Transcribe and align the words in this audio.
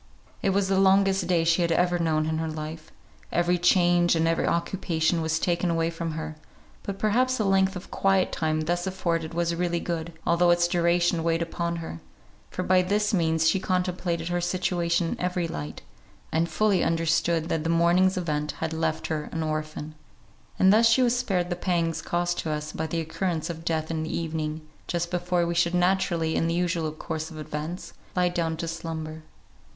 It 0.41 0.49
was 0.49 0.67
the 0.67 0.79
longest 0.79 1.27
day 1.27 1.43
she 1.43 1.61
had 1.61 1.71
ever 1.71 1.99
known 1.99 2.25
in 2.25 2.39
her 2.39 2.47
life; 2.49 2.91
every 3.31 3.59
charge 3.59 4.15
and 4.15 4.27
every 4.27 4.47
occupation 4.47 5.21
was 5.21 5.37
taken 5.37 5.69
away 5.69 5.91
from 5.91 6.13
her: 6.13 6.37
but 6.81 6.97
perhaps 6.97 7.37
the 7.37 7.45
length 7.45 7.75
of 7.75 7.91
quiet 7.91 8.31
time 8.31 8.61
thus 8.61 8.87
afforded 8.87 9.35
was 9.35 9.53
really 9.53 9.79
good, 9.79 10.13
although 10.25 10.49
its 10.49 10.67
duration 10.67 11.21
weighed 11.23 11.43
upon 11.43 11.75
her; 11.75 11.99
for 12.49 12.63
by 12.63 12.81
this 12.81 13.13
means 13.13 13.47
she 13.47 13.59
contemplated 13.59 14.29
her 14.29 14.41
situation 14.41 15.09
in 15.09 15.19
every 15.21 15.47
light, 15.47 15.83
and 16.31 16.49
fully 16.49 16.83
understood 16.83 17.47
that 17.49 17.63
the 17.63 17.69
morning's 17.69 18.17
event 18.17 18.53
had 18.53 18.73
left 18.73 19.05
her 19.05 19.29
an 19.31 19.43
orphan; 19.43 19.93
and 20.57 20.73
thus 20.73 20.89
she 20.89 21.03
was 21.03 21.15
spared 21.15 21.51
the 21.51 21.55
pangs 21.55 22.01
caused 22.01 22.39
to 22.39 22.49
us 22.49 22.71
by 22.73 22.87
the 22.87 22.99
occurrence 22.99 23.51
of 23.51 23.63
death 23.63 23.91
in 23.91 24.01
the 24.01 24.17
evening, 24.17 24.61
just 24.87 25.11
before 25.11 25.45
we 25.45 25.53
should 25.53 25.75
naturally, 25.75 26.35
in 26.35 26.47
the 26.47 26.55
usual 26.55 26.91
course 26.91 27.29
of 27.29 27.37
events, 27.37 27.93
lie 28.15 28.29
down 28.29 28.57
to 28.57 28.67
slumber. 28.67 29.21